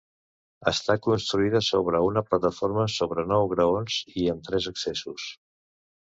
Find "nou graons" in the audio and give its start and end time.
3.33-3.99